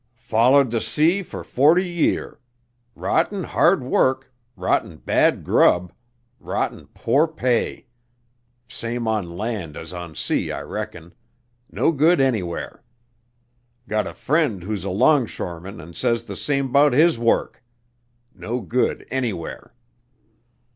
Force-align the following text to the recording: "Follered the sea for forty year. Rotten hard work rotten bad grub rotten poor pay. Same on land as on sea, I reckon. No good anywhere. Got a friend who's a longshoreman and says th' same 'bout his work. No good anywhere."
"Follered 0.17 0.71
the 0.71 0.81
sea 0.81 1.21
for 1.21 1.43
forty 1.43 1.87
year. 1.87 2.39
Rotten 2.95 3.43
hard 3.43 3.83
work 3.83 4.33
rotten 4.55 4.97
bad 4.97 5.43
grub 5.43 5.93
rotten 6.39 6.87
poor 6.95 7.27
pay. 7.27 7.85
Same 8.67 9.07
on 9.07 9.37
land 9.37 9.77
as 9.77 9.93
on 9.93 10.15
sea, 10.15 10.51
I 10.51 10.61
reckon. 10.63 11.13
No 11.71 11.91
good 11.91 12.19
anywhere. 12.19 12.81
Got 13.87 14.07
a 14.07 14.15
friend 14.15 14.63
who's 14.63 14.83
a 14.83 14.89
longshoreman 14.89 15.79
and 15.79 15.95
says 15.95 16.23
th' 16.23 16.35
same 16.35 16.71
'bout 16.71 16.93
his 16.93 17.19
work. 17.19 17.63
No 18.33 18.59
good 18.59 19.05
anywhere." 19.11 19.75